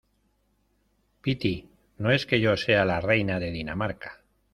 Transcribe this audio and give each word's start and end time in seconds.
piti, 1.21 1.69
no 1.99 2.09
es 2.09 2.25
que 2.25 2.39
yo 2.41 2.57
sea 2.57 2.85
la 2.85 3.01
reina 3.01 3.39
de 3.39 3.51
Dinamarca 3.51 4.23